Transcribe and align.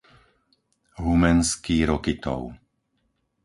Humenský 1.05 1.77
Rokytov 1.91 2.41